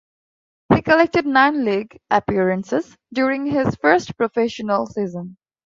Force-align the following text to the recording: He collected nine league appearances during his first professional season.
He 0.73 0.81
collected 0.81 1.27
nine 1.27 1.63
league 1.63 1.99
appearances 2.09 2.97
during 3.13 3.45
his 3.45 3.75
first 3.75 4.17
professional 4.17 4.87
season. 4.87 5.37